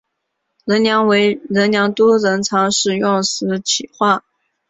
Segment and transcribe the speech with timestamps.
[0.65, 4.23] 仁良都人常使用石岐话。